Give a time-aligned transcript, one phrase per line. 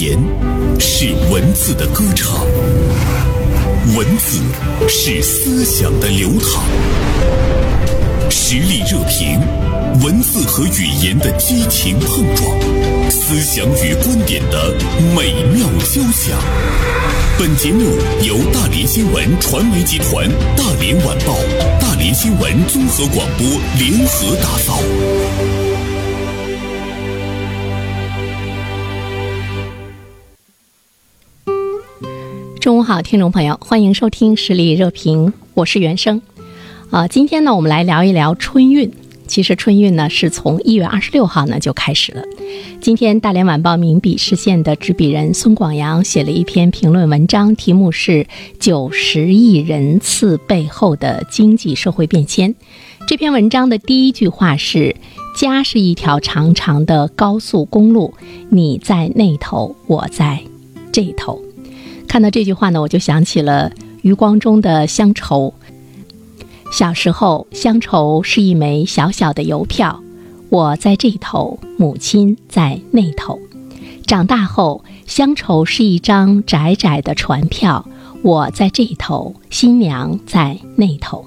[0.00, 0.18] 言
[0.80, 2.44] 是文字的歌唱，
[3.96, 4.40] 文字
[4.88, 6.64] 是思想的流淌。
[8.28, 9.40] 实力热评，
[10.02, 12.60] 文字和语言的激情碰撞，
[13.08, 14.74] 思想与观点的
[15.14, 16.36] 美妙交响。
[17.38, 17.84] 本节目
[18.22, 21.36] 由大连新闻传媒集团、大连晚报、
[21.80, 23.46] 大连新闻综合广播
[23.78, 24.78] 联合打造。
[32.64, 36.22] 中午好，听众朋友，欢迎收听实力热评，我是袁生。
[36.88, 38.90] 啊，今天呢，我们来聊一聊春运。
[39.26, 42.22] 其实春运呢，是从一月二十六号呢就开始了。
[42.80, 48.12] 今天，大连晚报名笔视线的执笔人孙广阳写了一篇评论文章，题目是
[48.58, 52.54] 《九十亿人次背后的经济社会变迁》。
[53.06, 54.96] 这篇文章的第一句话是
[55.38, 58.14] ：“家是一条长长的高速公路，
[58.48, 60.40] 你在那头，我在
[60.90, 61.38] 这头。”
[62.14, 63.72] 看到这句话呢，我就想起了
[64.02, 65.52] 余光中的乡愁。
[66.70, 70.00] 小时候，乡愁是一枚小小的邮票，
[70.48, 73.40] 我在这头，母亲在那头。
[74.06, 77.84] 长大后，乡愁是一张窄窄的船票，
[78.22, 81.26] 我在这头，新娘在那头。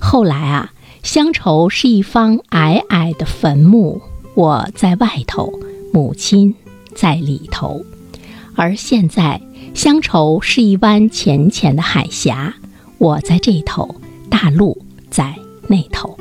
[0.00, 0.72] 后来啊，
[1.04, 4.02] 乡愁是一方矮矮的坟墓，
[4.34, 5.52] 我在外头，
[5.92, 6.52] 母亲
[6.96, 7.80] 在里头。
[8.56, 9.40] 而现在。
[9.76, 12.54] 乡愁是一湾浅浅的海峡，
[12.96, 13.94] 我在这头，
[14.30, 15.34] 大陆在
[15.68, 16.16] 那头。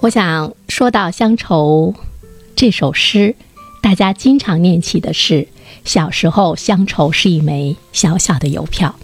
[0.00, 1.94] 我想说到乡愁
[2.56, 3.36] 这首诗，
[3.80, 5.46] 大家经常念起的是
[5.84, 8.96] 小时候，乡愁是一枚小小的邮票。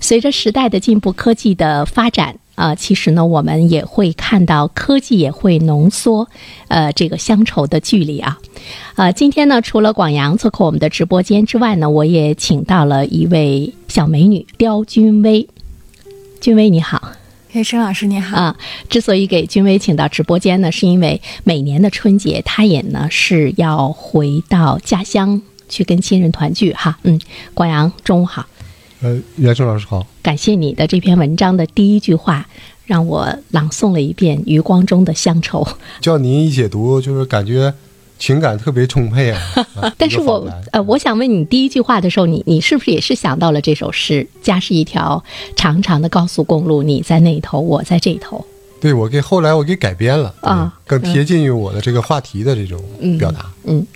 [0.00, 2.38] 随着时代的进步，科技的发展。
[2.54, 6.28] 啊，其实呢，我们也会看到科技也会浓缩，
[6.68, 8.38] 呃，这个乡愁的距离啊。
[8.96, 15.48] 呃，今天呢，除了广阳做客我们的直播间之外呢，我也请到了一位小美女刁君薇。
[16.40, 17.12] 君薇你好，
[17.52, 18.56] 叶生老师你好啊。
[18.88, 26.98] 之所以给君薇请到直播间呢，是因为每年的春节，她也呢是要回到家乡去跟亲人团聚哈。
[27.02, 27.18] 嗯，
[27.54, 28.46] 广阳中午好。
[29.02, 32.48] 呃，袁生老师好，感谢你的这篇文章的第一句话，
[32.86, 35.66] 让我朗诵了一遍余光中的乡愁。
[36.00, 37.74] 叫您一解读，就是感觉
[38.16, 39.40] 情感特别充沛啊。
[39.98, 44.24] 但是我呃，我想问你，第一句话的时候，你你是不是也是想到了这首诗？
[44.40, 45.24] 家是一条
[45.56, 48.46] 长长的高速公路，你在那头，我在这头。
[48.82, 52.82] 对，我给后来我给改编了啊，更贴近于我的这个话题的这种
[53.16, 53.48] 表达。
[53.62, 53.86] 嗯，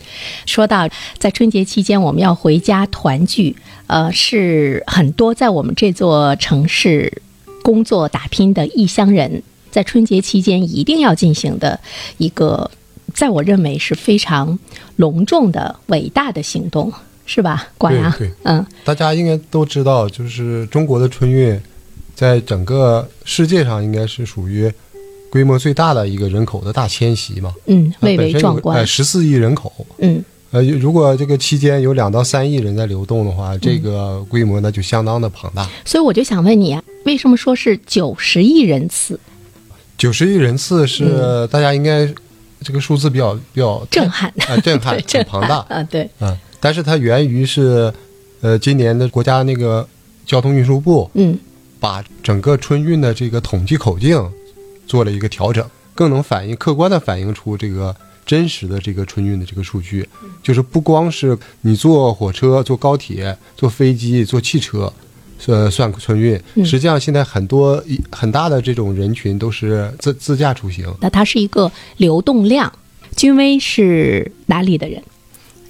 [0.47, 0.88] 说到
[1.19, 3.56] 在春节期间我们要回家团聚，
[3.88, 7.20] 呃，是很多在我们这座城市
[7.64, 9.42] 工作打拼的异乡人
[9.72, 11.80] 在春节期间一定要进行的
[12.18, 12.70] 一个，
[13.12, 14.56] 在我认为是非常
[14.94, 16.92] 隆重的伟大的行动，
[17.24, 17.66] 是吧？
[17.76, 21.60] 广阳，对，嗯，大家应该都知道，就是中国的春运。
[22.16, 24.72] 在整个世界上，应该是属于
[25.31, 27.54] 规模最大的一个人口的大迁徙嘛？
[27.66, 28.84] 嗯，蔚为壮观。
[28.87, 29.71] 十四亿人口。
[29.99, 35.69] 嗯，呃，如果这个期间有两到三亿人在流动的话，这个规模那就相当的庞大。
[35.84, 39.21] 所以我就想问你啊，为什么说是九十亿人次？
[39.98, 42.09] 九十亿人次是大家应该
[42.62, 47.93] 这个数字比较比较震撼啊，震撼， 很庞大啊，对，嗯，但是它源于是
[48.41, 49.87] 呃，今年的国家那个
[50.25, 51.38] 交通运输部，嗯。
[51.78, 54.22] 把整个春运的这个统计口径
[54.87, 55.64] 做了一个调整，
[55.94, 57.94] 更能反映客观的反映出这个
[58.25, 60.09] 真实的这个春运的这个数据。
[60.42, 64.92] 就是不光是你坐火车、坐高铁、坐飞机、坐汽车，
[65.47, 66.41] 呃，算春运。
[66.65, 70.86] 实际上，现在很多很大的这种人群都是自自驾出行。
[71.00, 72.72] 那它是一个流动量。
[73.16, 75.03] 君威是哪里的人？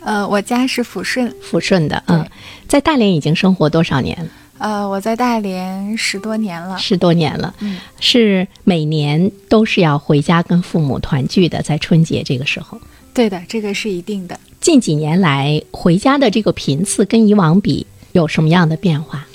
[0.01, 2.03] 呃，我家是抚顺，抚顺的。
[2.07, 2.27] 嗯，
[2.69, 4.29] 在大连已经生活多少年？
[4.59, 12.81] 呃，我在大连十多年了，十多年了，嗯，是每年都是要回家跟父母团聚的，在春节这个时候。
[13.13, 14.39] 对的，这个是一定的。
[14.61, 19.27] 近几年来回家的这个频次跟以往比有什么样的变化？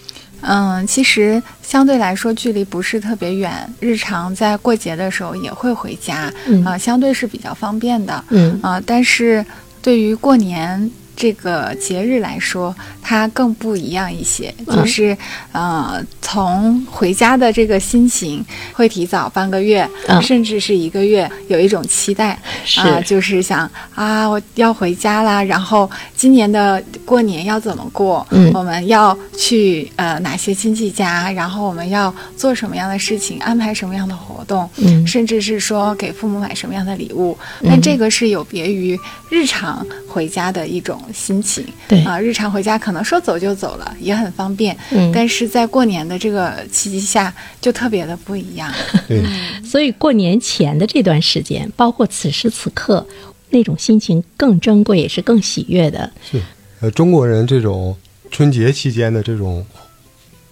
[0.42, 6.34] 嗯，其实相对来说距离不是特别远，日常在过节的时候也会回家，
[6.66, 9.45] 啊，相对是比较方便的，嗯啊，但是
[9.81, 10.92] 对于过年。
[11.21, 15.15] 这个节日来说，它更不一样一些，就是
[15.51, 19.88] 呃，从回家的这个心情会提早半个月，
[20.19, 22.35] 甚至是一个月，有一种期待
[22.77, 28.25] 啊，就是想啊，我要回家啦，然后今年的过年要怎么过？
[28.31, 42.04] 嗯，我们要去呃哪些亲戚家，然后我们要做什么样的事情，安排什么样的活动，嗯，甚至是说给父母买什么样的礼物，但这个是有别于日常回家的一种心情，对。
[42.04, 48.72] 啊，日常回家可能说走就走了，也很方便，嗯，但是在过年的这个契机下，就特别的不一样，
[49.08, 49.24] 对，
[49.63, 53.06] 所以过年前的这段时间，包括此时此刻，
[53.50, 56.42] 那种心情更珍贵，也是更喜悦的，是，
[56.81, 57.96] 呃，中国人这种
[58.30, 59.66] 春节期间的这种。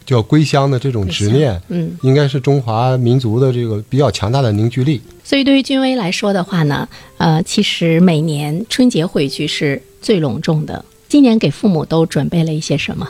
[0.06, 5.00] 叫归乡的这种执念，嗯，应该是中华民族的这个比较强大的凝聚力。
[5.24, 6.90] 所以，对于君威来说的话呢，
[7.20, 10.84] 呃，其实每年春节回去是最隆重的。
[11.07, 13.10] 今年给父母都准备了一些什么？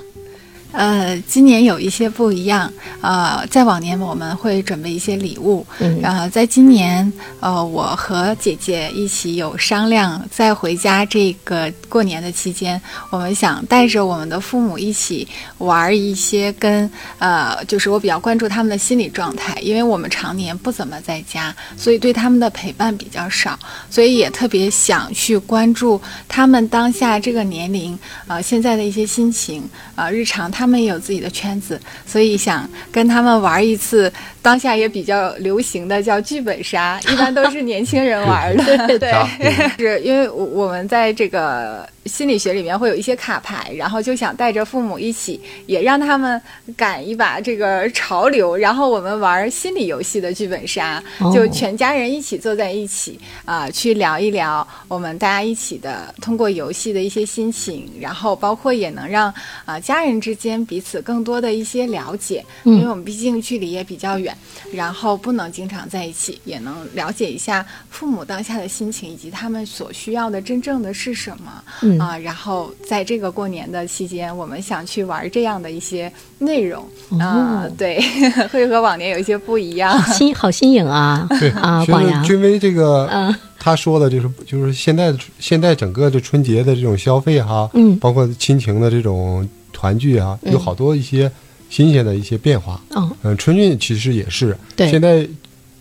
[0.71, 2.71] 呃，今年有一些不一样。
[3.01, 5.65] 呃，在往年我们会准备一些礼物。
[5.79, 5.99] 嗯。
[5.99, 12.79] 然后在今年，呃，我和姐姐一起有商量，在回家这个过年的期间，
[13.09, 15.27] 我们想带着我们的父母一起
[15.57, 23.57] 玩一些跟呃，就是我比较关注他们的心理状态，因为我们常年不怎么在家，所以对他们的陪伴比较少，
[23.89, 30.47] 所以也特别想去关注他们当下这个年龄，呃，现在的一些心情，呃，日常。
[30.58, 34.11] 他们也有自己的圈子，所以想跟他们玩一次。
[34.41, 38.97] 当下也比较流行的叫剧本杀， 一般都是年轻人玩的。
[38.97, 39.11] 对，
[39.77, 46.41] 是因为我我们在这个心理学里面会有一些卡牌，然后就想带着父母一起，也让他们
[46.75, 48.55] 赶一把这个潮流。
[48.55, 51.03] 然后我们玩心理游戏的剧本杀，
[51.33, 59.33] 就全家人一起坐在一起啊，去聊一聊我们大家一起的通过游戏的一些心情，然后包括也能让
[59.65, 64.35] 啊家人之间彼此更多的一些了解，因为我们毕竟距离也比较远。
[64.71, 71.63] 然后不能经常在一起，也能了解一下父母当下的心情，以及他们所需要的真正的是什么
[71.97, 72.17] 啊。
[72.17, 76.83] 然后在这个过年的期间，我们想去玩这样的一些内容
[77.19, 77.99] 啊，对，
[78.51, 81.25] 会和往年有一些不一样，新好新颖啊。
[81.39, 91.31] 对啊，广阳君威这个，嗯，他说的就是就是现在现在整个这春节的这种消费哈，嗯，包括亲情的这种团聚啊，有好多一些。
[91.71, 95.23] 新鲜的一些变化，嗯嗯，春运其实也是，对，现在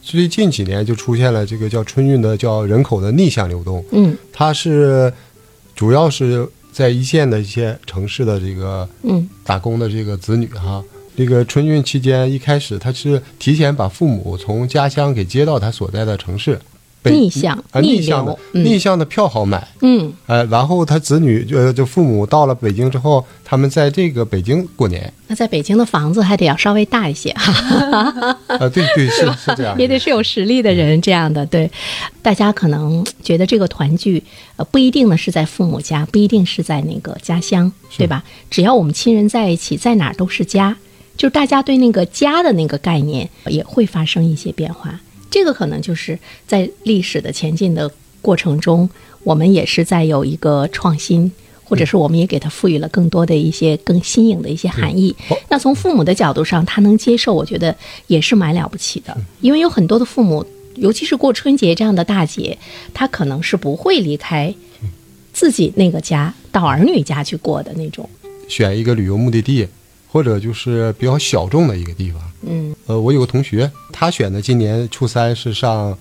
[0.03, 5.11] 最近几年就出现了这个叫春运的叫人口的逆向流动，嗯，它是
[5.79, 10.83] 主要是在一线的一些城市的这个嗯打工的这个子女哈，
[11.17, 16.59] 这个春运期间一开始他是提前把父母从家乡给接到他所在的城市。
[17.11, 25.13] 逆向啊，逆向的逆向的票好买，嗯，呃，然后他子女就就父母到了北京之后，他们在这个北京过年。
[25.27, 28.37] 那在北京的房子还得要稍微大一些哈。
[28.49, 31.45] 啊，对对是是这样， 也得是有实力的人这样的。
[31.47, 31.71] 对，
[32.23, 34.23] 大家可能觉得这个团聚，
[34.57, 38.23] 呃，不一定呢是在父母家，不一定是在那个家乡，对吧？
[38.51, 40.77] 只要我们亲人在一起，在哪儿都是家。
[41.17, 45.01] 就大家对那个家的那个概念也会发生一些变化。
[45.31, 47.91] 这个可能就是在历史的前进的
[48.23, 48.89] 过程中，
[49.25, 51.31] 我们也是在有一个创新，
[51.65, 55.15] 或者是我们也给它赋予了更多的一些更新颖的一些含义。
[55.49, 57.77] 那从父母的角度上，他能接受，我觉得
[58.07, 59.17] 也是蛮了不起的。
[59.41, 60.45] 因为有很多的父母，
[60.77, 62.57] 尤其是过春节这样的大节，
[62.95, 64.55] 他可能是不会离开
[65.33, 68.09] 自己那个家到儿女家去过的那种。
[68.49, 69.69] 选一个旅游目的地。
[70.11, 75.97] 或者就是比较小众的一个地方，嗯，呃，我有个同学，他选的今年初三是上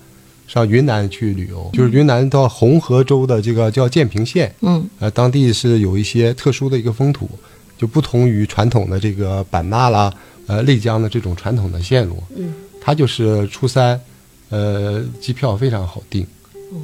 [0.46, 7.28] 上云南去旅游，就是云南到红河州的这个叫建平县，嗯，呃，当地是有一些特殊的一个风土，
[7.76, 10.10] 就不同于传统的这个版纳啦，
[10.46, 14.00] 呃，丽江的这种传统的线路，嗯，他就是初三，
[14.48, 16.26] 呃，机票非常好订。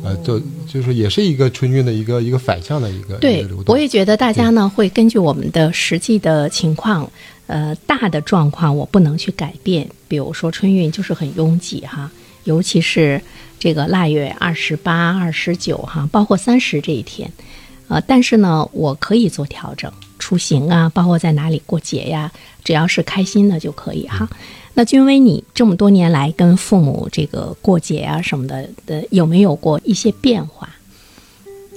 [0.02, 7.10] 呃，就就是也是一个春运的一个一个反向的一个对，我也觉得大家呢会根据我们的实际的情况，
[7.46, 9.86] 呃，大的状况我不能去改变。
[10.08, 12.10] 比如说春运就是很拥挤哈，
[12.44, 13.20] 尤其是
[13.58, 17.30] 这个腊月二十八、二十九哈，包括三十这一天，
[17.88, 22.32] 呃，但是呢，我可以做调整，出行啊，包括在哪里过节呀，
[22.64, 24.26] 只要是开心的就可以哈。
[24.74, 30.68] 那君威，你这么多年来跟父母这个过节啊什么的，的有没有过一些变化？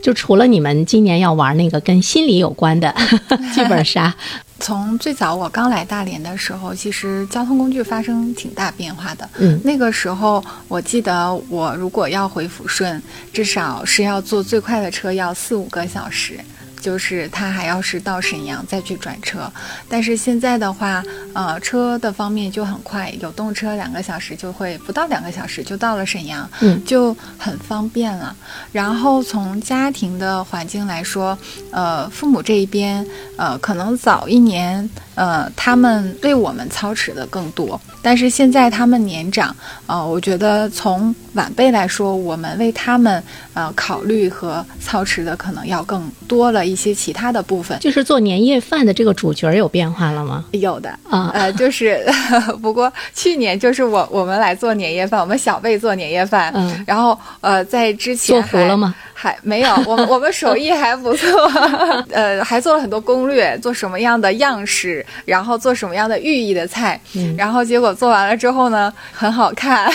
[0.01, 2.94] 就除了你们今年要玩那个跟心理有关的
[3.54, 4.16] 剧本杀，
[4.60, 9.27] 从最早我刚来大连的时候，其实交通工具发生挺大变化的。
[9.38, 13.01] 嗯，那个时候我记得，我如果要回抚顺，
[13.34, 16.39] 至少是要坐最快的车要四五个小时。
[16.79, 19.51] 就是他还要是到沈阳再去转车，
[19.89, 21.03] 但是现在的话，
[21.34, 28.36] 呃，车的方面就很快，有动车两个小时就会不到两个小时就到了沈阳，嗯就很方便了。
[28.72, 31.38] 然后从家庭的环境来说，
[31.72, 33.05] 呃，父母这一边，
[33.38, 39.53] 呃，可能早一年，呃，他们为我们操持的更多，但是现在他们年长，
[39.88, 43.21] 呃，我觉得从晚辈来说，我们为他们
[43.55, 47.79] 呃考虑和操持的可能要更多了一些其他的部分。
[47.79, 50.45] 就是做年夜饭的这个主角有变化了吗？
[50.51, 52.05] 有的啊呃，就是
[52.62, 58.93] 不过去年就是我我们来做年夜饭，我们小辈做年夜饭，嗯然后呃，在之前做糊了吗？
[59.19, 61.27] 还没有， 我们我们手艺还不错，
[62.13, 67.36] 呃，还做了很多攻略，做什么样的样式，然后做什么样的寓意的菜，嗯。
[67.36, 69.91] 然后结果做完了之后呢，很好看，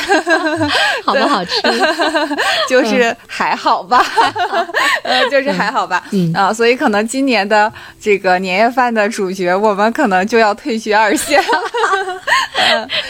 [1.07, 1.53] 好不好吃？
[2.69, 4.05] 就是还好吧，
[5.05, 11.41] 呃，就是还好吧，嗯啊，所以可能今年的这个年夜饭的主角，我们可能就要退居二线，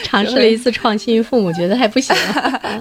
[0.04, 2.14] 尝试了一次创新，父母觉得还不行。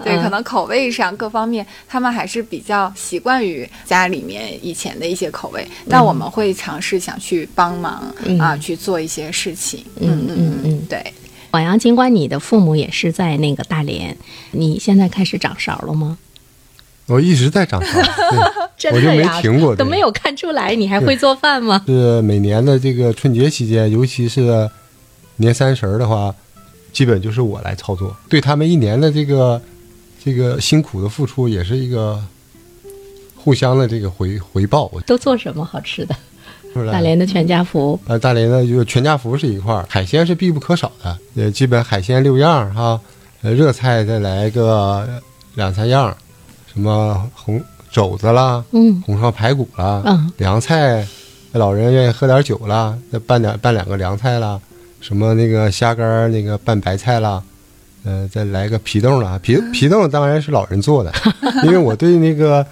[0.03, 0.21] 对，嗯。
[0.21, 5.65] 可能口味上各方面，他们还是比较习惯于家里面以前的一些口味。
[5.85, 9.85] 那我们会尝试想去帮忙、嗯啊，去做一些事情。
[10.01, 11.13] 嗯嗯嗯对。
[11.51, 14.17] 广阳，尽管你的父母也是在那个大连，
[14.51, 16.17] 你现在开始长勺了吗？
[17.07, 17.99] 我一直在长勺，
[18.93, 20.73] 我就没停过，都没有看出来。
[20.73, 21.83] 你还会做饭吗？
[21.85, 24.69] 是每年的这个春节期间，尤其是
[25.35, 26.33] 年三十儿的话，
[26.93, 29.61] 基本就是我来操作，对他们一年的这个
[30.23, 32.23] 这个辛苦的付出，也是一个
[33.43, 34.91] 互相的这个回回报。
[35.05, 36.15] 都做什么好吃的？
[36.89, 42.98] 大连的全家福，呃，大连的就全家福是一块儿，海鲜是必不可少的，呃，基本海鲜六样儿哈，
[43.41, 45.05] 呃，热菜再来个
[45.55, 46.15] 两三样儿，
[46.71, 49.01] 什么红肘子啦，嗯。
[49.05, 50.31] 红烧排骨啦，嗯。
[50.38, 51.05] 凉菜，
[51.51, 54.57] 老人愿意喝点酒啦，再拌点拌两个凉菜啦，
[55.01, 57.43] 什么那个虾干那个拌白菜啦，
[58.05, 61.12] 呃，再来个皮冻啦，皮 皮冻当然是老人做的，
[61.65, 62.65] 因为我对那个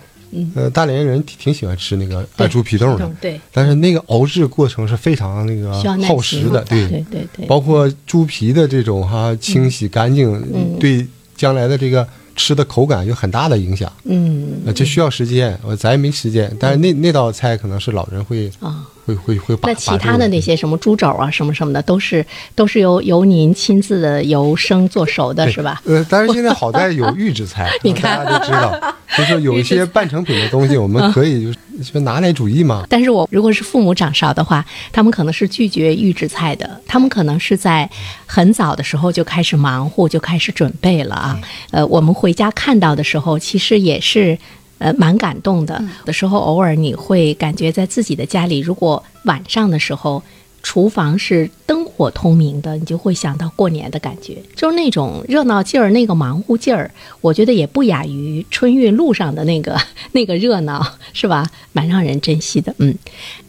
[0.55, 11.05] 呃大连人挺挺喜欢吃那个对爱猪皮冻的，对，但是那个熬制过程是非常那个耗时的，对对对对，包括猪皮的这种哈清洗干净，嗯对
[11.36, 13.91] 将来的这个吃的口感有很大的影响。
[14.03, 14.62] 嗯。
[14.65, 18.86] 呃，这需要时间，我咱也没时间，但是那那道菜可能是老人会啊。
[19.15, 22.25] 会会会把那其他的那些什么猪肘啊，什么什么的，都是
[22.55, 25.81] 都是由由您亲自的由生做熟的，是吧？
[25.85, 31.51] 呃，但是现在好在有 预制菜，你看大家都知道， 就是有一些半成品的东西，我们可以就
[31.83, 32.85] 是就拿来主义嘛。
[32.89, 37.89] 但是我如果是父母掌勺的话，他们可能是拒绝预制菜的，他们可能是在
[38.25, 41.39] 很早的时候就开始忙活，就开始准备了啊。
[41.71, 44.37] 呃，我们回家看到的时候，其实也是。
[44.79, 45.81] 呃，蛮感动的。
[46.00, 50.24] 有的时候，偶尔你会感觉在自己的家里，如果晚上的时候，
[50.62, 59.79] 厨房是灯火通明的，你就会想到过年的感觉，就是那种热闹劲儿，那个忙乎劲儿，我觉得也不亚于春运路上的那个
[60.12, 61.50] 那个热闹，是吧？
[61.71, 62.75] 蛮让人珍惜的。
[62.79, 62.93] 嗯，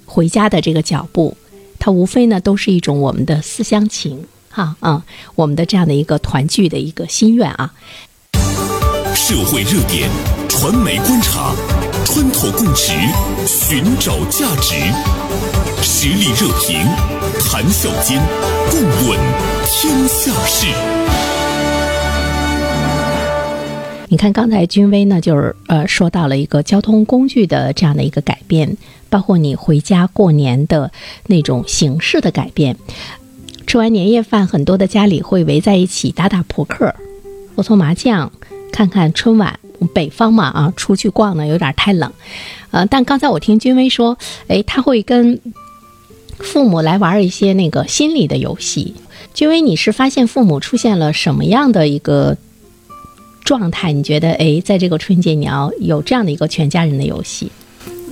[0.07, 1.37] 回家的这个脚步，
[1.81, 5.03] 它无非呢都是一种我们的思乡情，哈，嗯，
[5.35, 7.73] 我们的这样的一个团聚的一个心愿啊。
[9.23, 10.09] 社会热点，
[10.49, 11.55] 传媒观察，
[12.07, 12.95] 穿透共识，
[13.47, 14.75] 寻找价值，
[15.83, 16.81] 实力热评，
[17.39, 18.19] 谈笑间，
[18.71, 19.21] 共论
[19.67, 20.67] 天下事。
[24.09, 28.75] 你看，刚才君威呢，就是呃说到了一个交通工具的这样的一个改变，
[29.11, 30.91] 包括你回家过年的
[31.27, 32.75] 那种形式的改变。
[33.67, 36.93] 吃完年夜饭，很多的家里会围在一起打打扑克、
[37.55, 38.33] 搓搓麻将，
[38.71, 39.59] 看看春晚。
[39.95, 42.12] 北方嘛啊，出去逛呢有点太冷，
[42.71, 45.41] 呃，但刚才我听君威说，哎，他会跟
[46.39, 48.95] 父母来玩一些那个心理的游戏。
[49.33, 52.37] 君威，你是发现父母出现了什么样的一个
[53.43, 53.91] 状态？
[53.91, 57.50] 你觉得，哎，在这个春节你要有这样的一个全家人的游戏？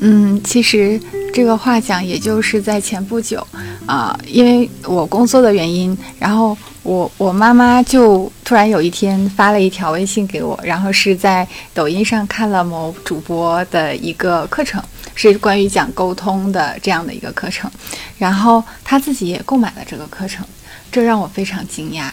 [0.01, 0.99] 嗯，其实
[1.35, 3.47] 这个话讲，也就是在前不久，
[3.85, 6.57] 啊、因为我工作的原因，然后
[6.89, 14.83] 我我妈妈就突然有一天发了一条微信给我，然后是在抖音上看了某主播的一个课程，
[15.15, 17.71] 是关于讲沟通的这样的一个课程，
[18.17, 20.43] 然后她自己也购买了这个课程，
[20.91, 22.11] 这让我非常惊讶，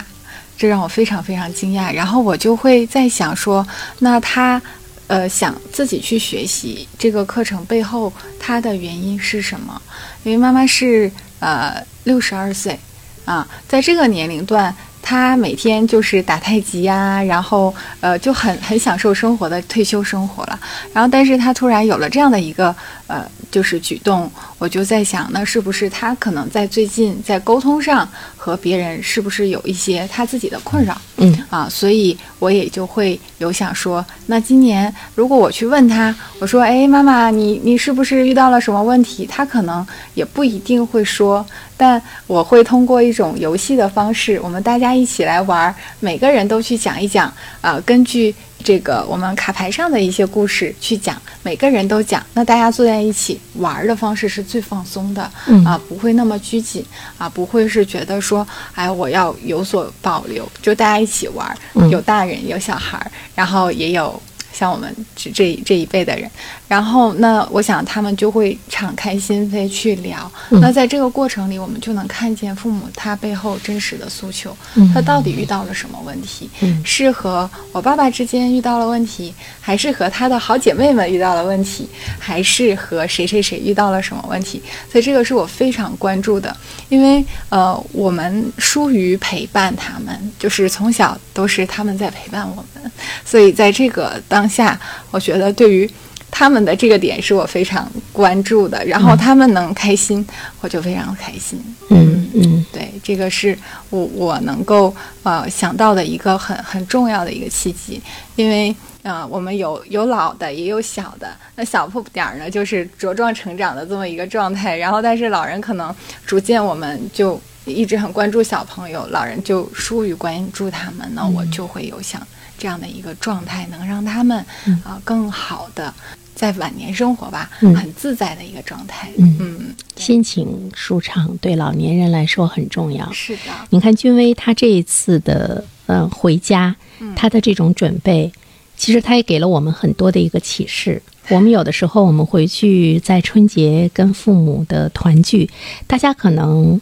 [0.58, 3.65] 这让我非常非常惊讶，然后我就会在想说，
[4.00, 4.62] 那她。
[5.08, 9.79] 呃，想自己去学习这个课程背后，它的原因是什么？
[10.24, 12.79] 因为妈妈是呃六十二岁，
[13.25, 20.60] 啊，在这个年龄段，他每天就是打太极呀、然后呃就很很享受生活的退休生活了。
[20.94, 22.75] 然后，但是他突然有了这样的一个
[23.08, 23.24] 呃，
[23.56, 31.00] 就是举动，我就在想，那是不是他可能在最近在沟通上和别人是不是有一些他自己的困扰？
[31.16, 39.26] 嗯啊，所以我也就会有想说，那今年如果我去问他，我说，哎，妈妈，你你是不是遇到了什么问题？
[39.26, 41.46] 他可能也不一定会说，
[41.78, 48.36] 但我会通过一种游戏的方式，我们大家一起来玩，每个人都去讲一讲，啊，根据。
[48.66, 55.22] 这个我们卡牌上的一些故事去讲，每个人都讲，那大家坐在一起玩的方式是最放松的，
[55.64, 56.84] 啊，不会那么拘谨，
[57.20, 61.56] 啊，不会是觉得说，哎，我要有所保留，就大家一起玩，
[61.92, 64.20] 有大人有小孩，然后也有。
[64.58, 66.32] 像我们这这这一辈的人，
[66.66, 70.32] 然后那我想他们就会敞开心扉去聊。
[70.50, 74.56] 那在这个过程里，我们就能看见父母他背后真实的诉求，
[74.94, 76.50] 他到底遇到了什么问题？
[76.86, 84.62] 是和我爸爸之间遇到了问题，还是和他的好姐妹们遇到了问题，还是和谁谁谁遇到了什么问题？
[84.90, 86.56] 所以这个是我非常关注的，
[86.88, 92.90] 因为呃，我们疏于陪伴他们，就是从小都是他们在陪伴我们，
[93.26, 94.45] 所以在这个当。
[94.48, 94.80] 下，
[95.12, 95.90] 我觉得对于
[96.32, 100.25] 他们的这个点是我非常关注的，然后他们能开心，
[100.62, 101.58] 我就非常开心。
[101.90, 103.58] 嗯嗯，对，这个是
[103.90, 108.02] 我我能够呃想到的一个很很重要的一个契机，
[108.36, 122.22] 因为呃我们有有老的也有小的，那小不点儿呢就是茁壮成长的这么一个状态，然后但是老人可能逐渐我们就一直很关注小朋友，老人就疏于关注他们，那我就会有想。
[122.58, 124.38] 这样的一个状态，能让他们
[124.84, 125.94] 啊更好的
[126.34, 129.10] 在晚年生活吧，很自在的一个状态。
[129.18, 133.12] 嗯，心情舒畅对老年人来说很重要。
[133.12, 136.76] 是的，你看君威他这一次的嗯回家，
[137.16, 138.32] 他的这种准备，
[138.76, 141.02] 其实他也给了我们很多的一个启示。
[141.30, 145.50] 我们有的时候我们回去在春节跟父母的团聚，
[145.88, 146.80] 大家可能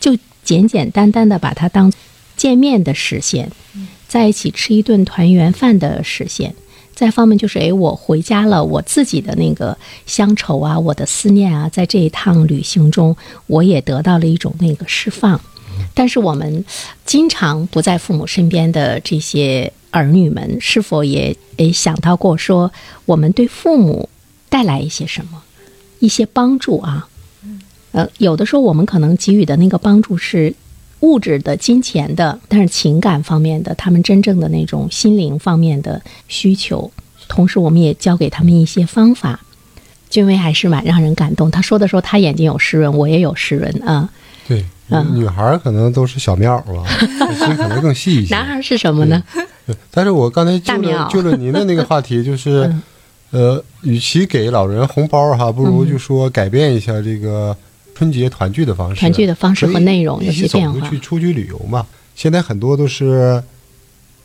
[0.00, 1.92] 就简简单单的把它当
[2.34, 3.50] 见面的实现。
[4.12, 6.54] 在一起吃一顿团圆饭的实现，
[6.94, 13.16] 再方面就是，哎，我回家了，我自己的那个乡愁啊，我的思念啊，在这一趟旅行中，
[13.46, 15.40] 我也得到了一种那个释放。
[15.94, 16.62] 但是我们
[17.06, 22.70] 经常不在父母身边的这些儿女们，是否也诶想到过说，
[23.06, 24.10] 我们对父母
[24.50, 25.42] 带来一些什么，
[26.00, 27.08] 一些帮助啊？
[27.92, 30.54] 呃，有的时候我们可能给予的那个帮助是。
[31.02, 36.90] 物质的、金钱的，但是情感方面的，他们真正的那种心灵方面的需求，
[37.28, 39.40] 同时我们也教给他们一些方法。
[40.08, 41.50] 君威还是蛮让人感动。
[41.50, 44.08] 他说的时候，他眼睛有湿润，我也有湿润啊。
[44.46, 44.64] 对，
[45.14, 46.84] 女孩可能都是小棉袄吧，
[47.34, 48.34] 心可能更细一些。
[48.34, 49.22] 男孩是什么呢？
[49.66, 52.72] 对，但是我刚才就了就了您的那个话题，就是
[53.32, 57.56] 呃，与其给老人红包哈，不如就说改变一下这个。
[57.94, 60.88] 春节团聚的方式，团聚的方式和内容有些变化。
[60.88, 61.86] 去出去旅游嘛？
[62.14, 63.42] 现在很多都是，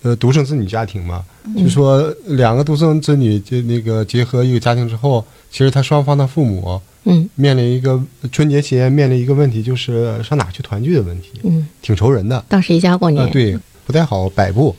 [0.02, 1.24] 呃，独生子女家庭嘛。
[1.56, 8.02] 就说两个独生子女就那个结合一个家庭之后，其实他双方的父母，嗯，面临一个
[8.32, 12.44] 春节期间面临一个问题，就是上哪去团聚的问题，嗯，挺愁人的。
[12.50, 13.30] 到谁家过年？
[13.32, 14.76] 对，不太好摆布。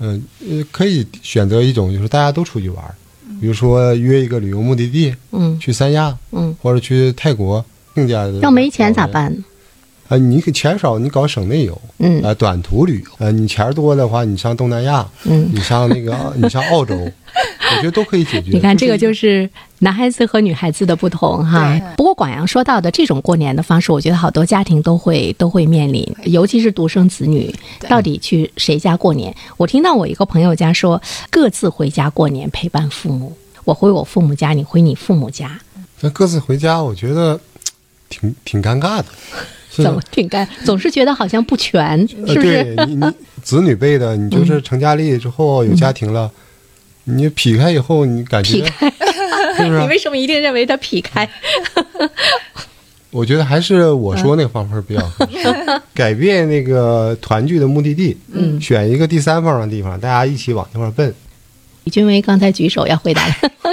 [0.00, 2.84] 嗯，呃，可以选择一种，就是大家都出去玩，
[3.40, 7.64] 比如说约一个旅游目的地，嗯，去三亚，嗯，或者去泰国。
[7.94, 9.44] 更加的要没钱咋办？
[10.08, 18.50] 啊，你钱少，你搞省内游，嗯，啊，短途旅游，呃，你钱多的话，你上东南亚，嗯，你上那个，你上澳洲， 我觉得都可以解决。
[18.50, 19.48] 你看，这个就是
[19.78, 21.80] 男孩子和女孩子的不同哈。
[21.96, 27.54] 不过广阳说到的这种过年的方式，我觉得好多家庭都会都会面临，尤其是独生子女，
[27.88, 29.32] 到底去谁家过年？
[29.56, 31.00] 我听到我一个朋友家说，
[31.30, 33.32] 各自回家过年陪伴父母，
[33.64, 35.56] 我回我父母家，你回你父母家。
[36.00, 37.38] 那各自回家，我觉得。
[38.10, 39.06] 挺挺尴尬的，
[39.82, 40.46] 怎么挺尴？
[40.64, 42.34] 总是觉得好像不全，是不是？
[42.34, 46.30] 对你，你 子女辈的，你就是成家立业之后有家庭了，
[47.04, 48.66] 你劈开以后，你感觉，
[49.56, 49.80] 是不是？
[49.80, 51.26] 你为什么一定认为他劈开？
[53.10, 61.12] 我觉得还是我说那个方法比较合适，改变那个团聚的目的地，嗯，选一个第三方的地方，大家一起往那块奔。
[61.84, 63.26] 李军威刚才举手要回答，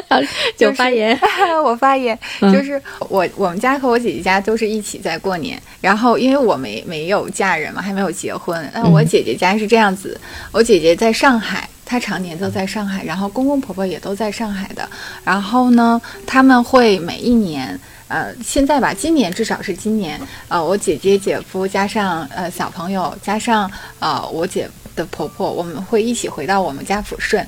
[0.57, 1.17] 就发言。
[1.63, 5.61] 我发言就是我我们家和我姐姐家都是一起在过年。
[5.81, 8.69] 然后因为我没没有嫁人嘛，还没有结婚。
[8.73, 10.19] 那我姐姐家是这样子，
[10.51, 14.87] 我姐姐在上海，她常年都在上海，然后公公婆婆也都在上海的。
[15.23, 27.45] 然后呢，他们会每一年，呃，现在吧，今年至少是今年，呃，我姐姐姐夫加上呃小朋友加上呃我姐的婆婆，我们会一起回到我们家抚顺。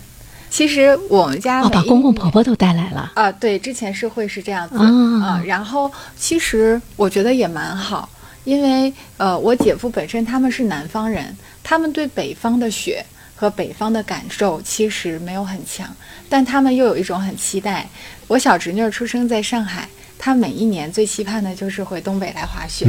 [0.50, 5.42] 其实我们家哦，把公公婆婆都带来了啊，对，之前是会是这样子啊。
[5.46, 8.10] 然后其实我觉得也蛮好，
[8.44, 15.88] 因为呃，我姐夫本身他们是南方人，他们对北方的雪和北方的感受其实没有很强，
[16.28, 17.88] 但他们又有一种很期待。
[18.28, 19.88] 我小侄女出生在上海。
[20.20, 22.86] 他每一年最期盼的就是回东北来滑雪、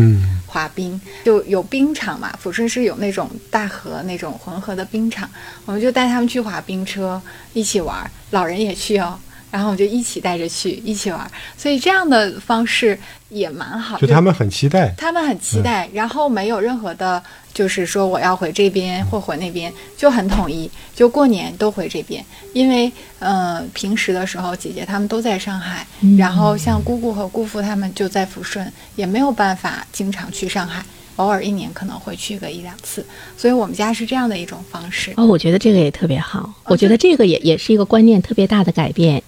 [0.47, 2.37] 滑冰，就有冰场嘛。
[2.43, 5.31] 抚顺是有那种大河、那种浑河的冰场，
[5.65, 7.23] 我们就带他们去滑冰车，
[7.55, 9.17] 一起玩，老人也去哦。
[9.51, 13.99] 然后我们就一起带着去，一起玩，所以这样的方式也蛮好。
[13.99, 22.25] 就他们很期待，他们很期待，然后没有任何的，就是说我要回这边或回那边，就很统一，就过年都回这边。
[22.53, 25.87] 因为，呃，平时的时候姐姐他们都在上海，
[26.17, 30.85] 然后像姑姑和姑父他们就在抚顺，也没有办法经常去上海，
[31.17, 33.05] 偶尔一年可能会去个一两次。
[33.37, 35.13] 所以我们家是这样的一种方式。
[35.17, 39.23] 哦，我觉得这个也特别好，我觉得这个也也是一个观念特别大的改变。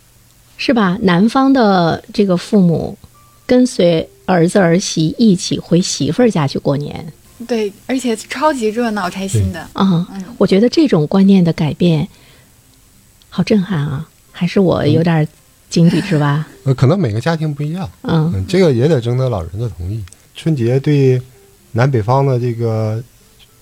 [0.64, 0.96] 是吧？
[1.02, 2.96] 男方的这个父母
[3.44, 7.04] 跟随儿子儿媳一起回媳妇儿家去过年，
[7.48, 9.66] 对，而且超级热闹开心的。
[9.72, 10.06] 啊，
[10.38, 12.06] 我觉得这种观念的改变
[13.28, 14.08] 好震撼啊！
[14.30, 15.26] 还是我有点
[15.68, 16.46] 井底之蛙。
[16.62, 17.90] 呃，可能每个家庭不一样。
[18.02, 20.00] 嗯，这个也得征得老人的同意。
[20.36, 21.20] 春节对
[21.72, 23.02] 南北方的这个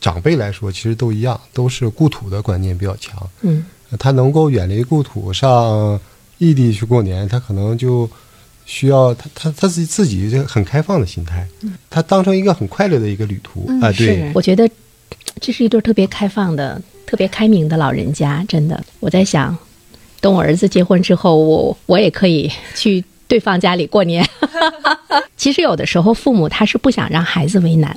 [0.02, 3.26] 长辈来说，其实都一样，都是故土的观念比较强。
[3.40, 3.64] 嗯，
[3.98, 5.98] 他能够远离故土上。
[6.40, 8.08] 异地去过年，他可能就
[8.64, 11.46] 需要他他他自己自己就很开放的心态，
[11.88, 13.92] 他当成一个很快乐的一个旅途啊。
[13.92, 14.68] 对，我觉得
[15.38, 18.42] 这是一对特别开放的、特别开明的老人家。
[18.48, 19.56] 真的，我在想，
[20.20, 24.26] 等我儿子结婚之后，我我也可以去对方家里过年。
[25.36, 27.94] 其实有的时候，父母他是不想让孩子为难。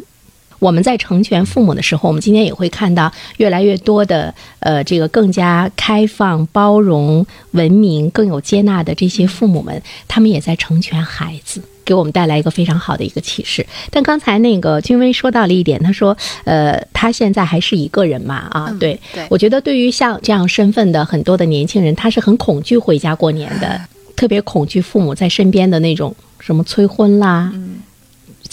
[0.64, 13.68] 我们在成全父母的时候，我们今天也会看到越来越多的呃，这个更加开放、包容、文明、更有接纳的这些父母们，他们也在成全孩子，给我们带来一个非常好的一个启示。
[13.92, 18.98] 但刚才那个君威说到了一点，他说，呃，他现在还是一个人嘛，啊，对，
[19.28, 23.82] 我觉得对于像这样身份的很多的年轻人，他是很恐惧回家过年的，
[24.16, 27.52] 特别恐惧父母在身边的那种什么催婚啦。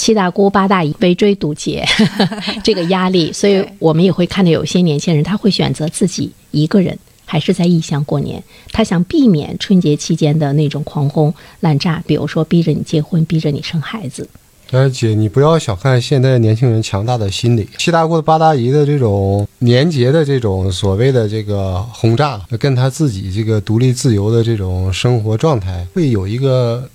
[0.01, 1.85] 七大姑八大姨围追堵截，
[2.65, 8.43] 这个压力， 所以我们也会看到有些年轻人他会选择自己一个人，还是在异乡过年。
[8.73, 14.27] 他想避免春节期间的那种狂轰滥炸，比如说逼着你结婚，逼着你生孩子。
[14.73, 17.69] 而姐，你不要小看现在年轻人强大的心理。
[17.77, 26.89] 七大姑八大姨的这种年节的这种所谓的这个轰炸，跟他自己这个独立自由的这种生活状态，会有一个。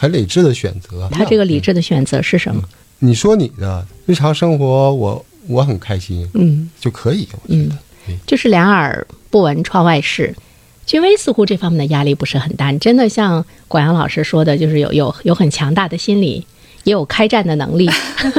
[0.00, 2.62] 很理智的选择，他这个理智的选择是什么？
[3.00, 7.76] 你说你的日常生活，我我很开心，嗯，就可以，我觉得，
[8.24, 10.32] 就是两耳不闻窗外事。
[10.86, 16.46] 君威似乎这方面的压力不是很大，真的像广阳老师说的，就是有有有很强大的心理。
[16.84, 17.90] 也有开战的能力，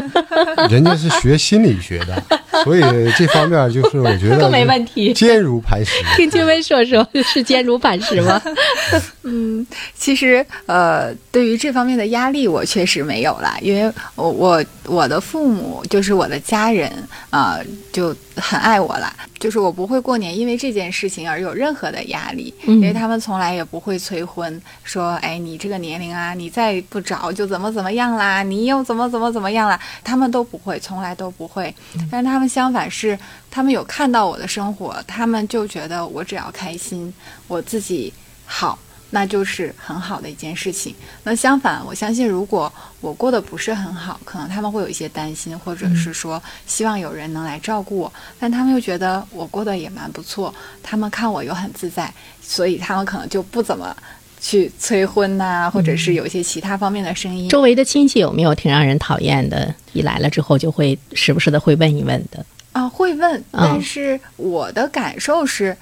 [0.71, 2.23] 人家是学心理学的，
[2.63, 2.81] 所以
[3.15, 5.91] 这方面就是我觉得 更没问题，坚如磐石。
[6.15, 8.41] 听君威说说，是坚如磐石吗？
[9.29, 9.65] 嗯，
[9.95, 16.91] 其实呃，对于这方面的压力，我确实没有了，因为我我我的父母就是我的家人
[17.29, 17.59] 啊，
[17.93, 19.13] 就很爱我了。
[19.39, 31.73] 就是我不会过年因为这件事情而有任何的压力，因为他们从来也不会催婚，说哎你这个年龄啊，你再不找就怎么怎么样啦，你又怎么怎么怎么样啦，他们都不会，从来都不会。
[32.11, 33.17] 但是他们相反是，
[33.49, 37.13] 他们有看到我的生活，他们就觉得我只要开心，
[37.47, 38.11] 我自己
[38.45, 38.77] 好。
[39.11, 40.93] 那就是很好的一件事情。
[41.23, 48.13] 那相反，我相信如果我过得不是很好，可能他们会有一些担心，或者是说希望有人能来照顾我。
[48.39, 53.95] 但他们又觉得我过得也蛮不错，他们看我又很自在，所以他们可能就不怎么
[54.39, 57.49] 去催婚呐，或者是有一些其他方面的声音。
[57.49, 59.73] 周围的亲戚有没有挺让人讨厌的？
[59.93, 62.45] 一来了之后就会时不时的会问一问的。
[62.73, 65.75] 啊，会问，但是我的感受是。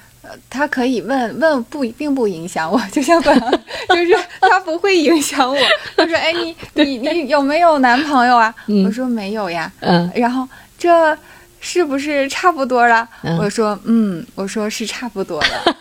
[0.50, 3.40] 他可以问问不并不影响我， 就像本，
[3.90, 5.58] 就是他不会影响我。
[5.96, 8.54] 他说：“哎，你 你你有没有男朋友啊？”
[8.86, 11.18] 我说：“没有呀。”嗯，然后这
[11.60, 13.08] 是不是差不多了？
[13.40, 15.76] 我说：“嗯，我说是差不多了。”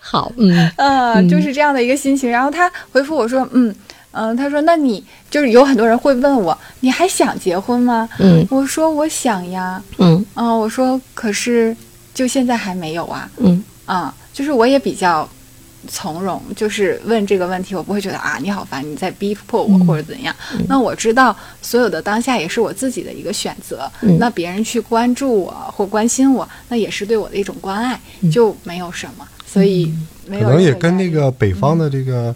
[0.00, 2.30] 好，嗯呃，就是这样的一个心情。
[2.30, 3.74] 然后他回复我说：“嗯
[4.12, 11.74] 嗯，他说那你就是有很多人会问我，你还想结婚吗？”嗯，我说：“我想呀。”嗯啊，我说可是。
[12.14, 15.28] 就现在还没有啊，嗯啊，就是我也比较
[15.88, 20.34] 从容，就是问这个问题，我不会觉得啊你好烦，你在逼迫我或者怎样。
[20.68, 23.90] 那我知道所有的当下也是我自己的一个选择。
[24.18, 29.26] 那别人去关注我或关心我，那也是对我的一种关爱，就没有什么。
[29.46, 29.92] 所以
[30.28, 32.34] 可能也跟那个北方的这个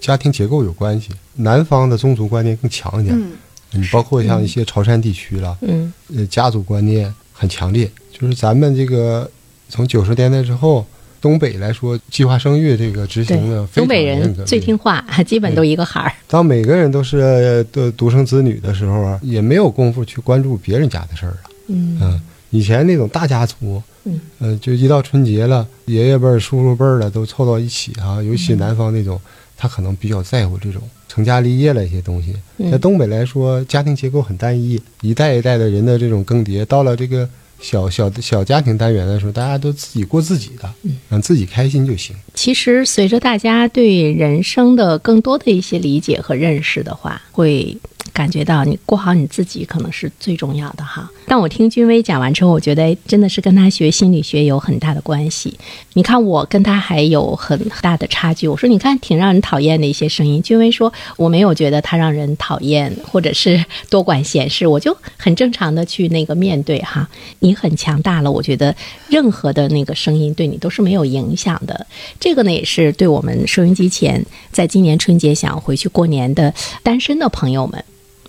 [0.00, 3.14] 家庭结构有关系，南方的宗族观念更强一点。
[3.18, 3.32] 嗯，
[3.72, 7.90] 你包括像一些潮汕地区了，嗯，呃，家族观念很强烈。
[8.10, 9.30] 就是咱们这个
[9.68, 10.86] 从九十年代之后。
[11.24, 16.12] 东北来说，计划生育这个执行的，东北人最听话，基本都一个孩儿。
[16.28, 21.38] 当每个人都是的独生子女的时候啊，也没有功夫去关注别人家的事儿了。
[21.68, 22.20] 嗯，
[22.50, 28.22] 以前那种大家族，嗯，就一到春节了，爷爷辈儿、叔叔辈儿的都凑到一起啊。
[28.22, 29.18] 尤其南方那种，
[29.56, 30.82] 他可能比较在乎这种
[31.14, 32.34] 成家立业了一些东西。
[32.70, 37.28] 在东北来说，家庭结构很单一，一代一代的人的这种更迭，到了这个。
[37.60, 40.70] 小小的小家庭单元的时候，大家都自己过自己的，
[41.08, 42.14] 让自己开心就行。
[42.34, 47.74] 其实，随着大家对人生的更多的一些理解和认识的话，会。
[48.12, 51.10] 感觉到你过好你自己可能是最重要的哈。
[51.26, 55.58] 但我听君威讲完之后，我觉得真的是跟他学心理学有很大的关系。
[55.94, 58.46] 你看我跟他还有很大的差距。
[58.46, 67.08] 我说你看挺让人讨厌的一些声音，君威说我没有觉得他让人讨厌，或者是多管闲事，我就很正常的去那个面对哈。
[67.38, 68.74] 你很强大了，我觉得
[69.08, 71.86] 任何的那个声音对你都是没有影响的。
[72.20, 77.82] 这个呢也是对我们收音机前在今年春节想回去过年的单身的朋友们。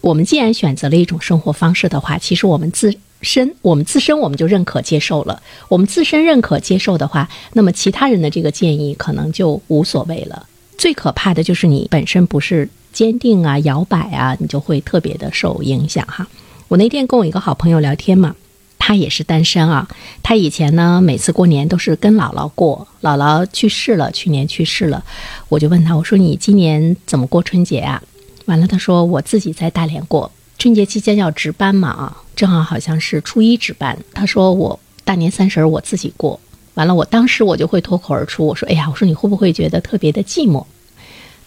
[0.06, 5.42] 我们既然选择了一种生活方式的话，其实我们自身，我们自身我们就认可接受了。
[5.68, 10.46] 我们自身认可接受的话，那么其他人的这个建议可能就无所谓了。
[10.78, 16.28] 最可怕的就是你本身不是坚定啊、摇摆啊，你就会特别的受影响哈。
[16.68, 18.36] 我那天跟我一个好朋友聊天嘛，
[18.78, 19.88] 他也是单身啊。
[20.22, 25.04] 他以前呢，每次过年都是跟姥姥过，姥姥去世了，去年去世了。
[25.50, 28.04] 我就问他，我说你今年怎么过春节啊？
[28.46, 33.98] 完了，他说我自己在大连过春节期间要值班嘛啊，正好好像是初一值班。
[34.14, 36.40] 他说我大年三十我自己过
[36.76, 40.66] 完了，我当时我就会脱口而出，我说哎呀，我说你会不会觉得特别的寂寞？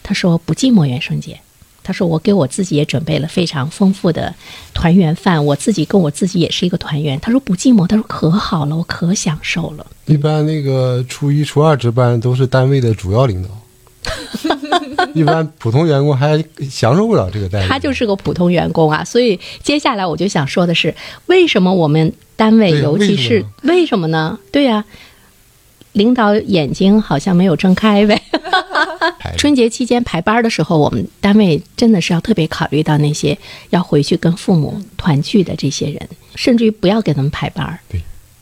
[0.03, 1.39] 他说不寂寞，元生节。
[1.81, 4.35] 他说我给我自己也准备了非常丰富的
[4.75, 7.19] 团圆饭，我自己跟我自己也是一个团圆。
[7.19, 9.85] 他说不寂寞，他说可好了，我可享受了。
[10.05, 13.49] 一般那个初一、初二值班都是单位的主要领导。
[15.13, 17.67] 一般普通员工还享受不了这个待遇。
[17.67, 20.93] 他就是个普通员工啊，所以接下来我就想说的是，
[21.25, 24.39] 为什么我们单位，尤其是为什么呢？
[24.51, 24.85] 对呀，
[25.93, 28.21] 领导眼睛好像没有睁开呗。
[29.37, 33.37] 春节期间排班的时候，我们单位真的是要特别考虑到那些
[33.69, 37.79] 要回去跟父母团聚的这些人，甚至于不要给他们排班。
[37.89, 38.01] 对。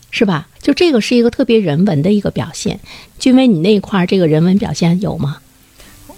[0.09, 0.47] 是吧？
[0.61, 2.79] 就这个是一个特别人文的一个表现。
[3.19, 5.37] 君威，你那一块这个人文表现有吗？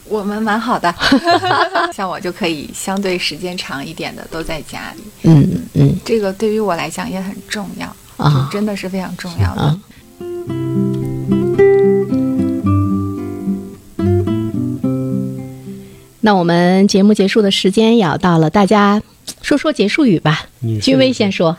[0.09, 0.93] 我们蛮好的，
[1.93, 5.03] 像我就可以相对时间长一点的都在家里。
[5.23, 9.79] 嗯嗯，这个对于我来讲也很重要啊，真的是非常重要的。
[16.21, 19.01] 那我们节目结束的时间也要到了，大家
[19.41, 20.45] 说说结束语吧。
[20.81, 21.55] 君威先说。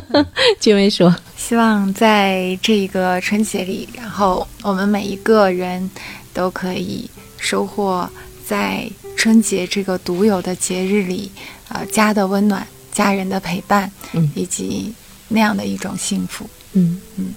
[0.60, 5.90] 君威说：“希望在这个春节里，然后我们每一个人
[6.34, 7.10] 都可以
[7.44, 8.08] 收获
[8.46, 11.30] 在春节这个独有的节日里，
[11.68, 14.90] 呃，家的温暖、家人的陪伴，嗯，以及
[15.28, 16.48] 那样的一种幸福。
[16.72, 17.34] 嗯嗯，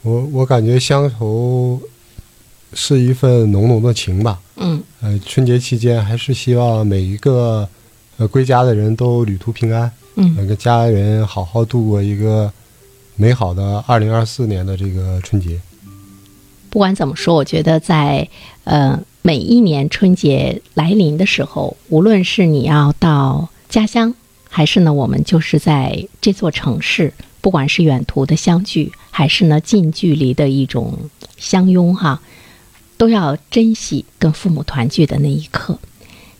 [0.00, 1.78] 我我感觉乡愁
[2.72, 4.40] 是一份浓浓的情吧。
[4.56, 7.68] 嗯，呃，春节期间还是希望每一个
[8.16, 12.50] 呃归家的人都旅途平安。”嗯，跟家人好好度过一个
[13.14, 15.60] 美好的二零二四年的这个春节。
[16.70, 18.28] 不管怎么说，我觉得在
[18.64, 24.14] 呃每一年春节来临的时候，无论是你要到家乡，
[24.48, 30.98] 还是呢我们就是在这座城市，不管是远途的相聚，还是呢近距离的一种
[31.36, 32.20] 相拥哈，
[32.96, 35.78] 都要珍惜跟父母团聚的那一刻。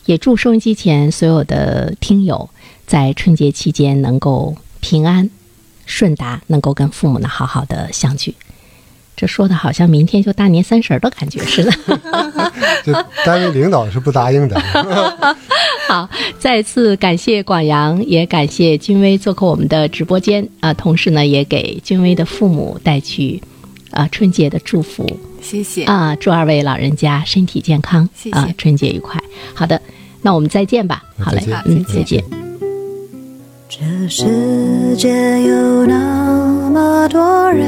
[0.05, 2.49] 也祝收音机前所有的听友。
[2.87, 5.29] 在春节期间能够平安
[5.85, 8.33] 顺达，能够跟父母呢好好的相聚，
[9.19, 11.71] 这说的好像明天就大年三十的感觉似的。
[12.85, 14.57] 这单位领导是不答应的。
[15.89, 23.43] 好，再次感谢广阳，也感谢君威做客我们的直播间啊，同时呢也给君威的父母带去
[23.91, 25.05] 啊春节的祝福。
[25.41, 29.21] 谢谢啊，祝二位老人家身体健康，谢谢，春节愉快。
[29.53, 29.81] 好的，
[30.21, 31.03] 那我们再见吧。
[31.17, 32.23] 好嘞，嗯，再见。
[33.67, 35.09] 这世界
[35.43, 37.67] 有那么多人，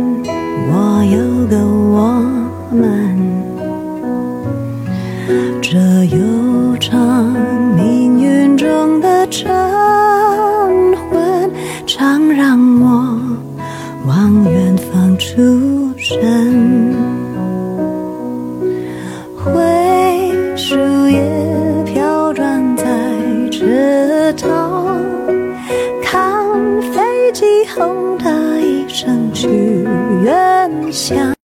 [0.81, 2.19] 我有个我
[2.71, 2.81] 们。
[5.61, 7.31] 这悠长
[7.75, 9.47] 命运中的晨
[10.97, 11.51] 昏，
[11.85, 13.15] 常让我
[14.07, 16.80] 往远方出神。
[30.91, 31.40] 想。